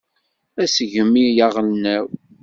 [0.63, 2.07] Asegmi aɣelnaw.